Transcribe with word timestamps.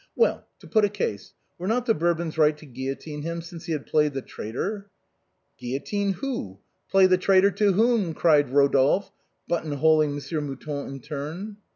Well, 0.15 0.47
to 0.57 0.65
put 0.65 0.83
a 0.83 0.89
case. 0.89 1.35
Were 1.59 1.67
not 1.67 1.85
the 1.85 1.93
Bour 1.93 2.15
bons 2.15 2.35
right 2.35 2.57
to 2.57 2.65
guillotine 2.65 3.21
him, 3.21 3.39
since 3.43 3.65
he 3.65 3.71
had 3.71 3.85
played 3.85 4.15
the 4.15 4.23
traitor?"" 4.23 4.89
Guillotine 5.59 6.13
who? 6.13 6.57
Play 6.89 7.05
the 7.05 7.19
traitor 7.19 7.51
to 7.51 7.73
whom?" 7.73 8.13
cried 8.15 8.47
Eodolphe, 8.49 9.11
button 9.47 9.73
holing 9.73 10.15
Monsieur 10.15 10.41
Mouton 10.41 10.87
in 10.87 11.01
turn. 11.01 11.57